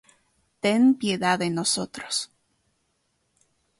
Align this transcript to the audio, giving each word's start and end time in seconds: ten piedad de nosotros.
ten 0.63 0.95
piedad 0.95 1.37
de 1.37 1.51
nosotros. 1.51 2.31